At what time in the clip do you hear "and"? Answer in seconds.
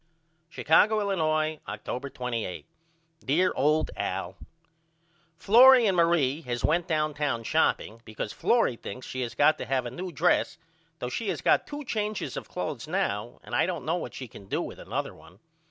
5.85-5.95, 13.43-13.53